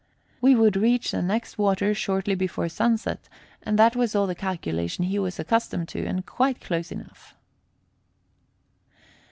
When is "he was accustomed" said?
5.05-5.89